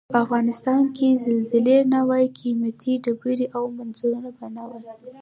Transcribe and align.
په 0.11 0.17
افغنستان 0.25 0.81
کې 0.95 1.09
که 1.15 1.21
زلزلې 1.25 1.77
نه 1.93 1.99
وای 2.09 2.25
قیمتي 2.39 2.93
ډبرې 3.05 3.45
او 3.55 3.63
منرالونه 3.77 4.29
به 4.37 4.47
نه 4.57 4.63
وای. 4.69 4.83